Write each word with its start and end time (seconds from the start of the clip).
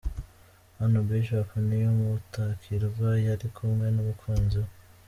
Hano 0.79 0.97
Bishop 1.07 1.49
Niyomutakirwa 1.67 3.09
yari 3.27 3.47
kumwe 3.55 3.85
n'umukunzi 3.95 4.57
we. 4.65 4.69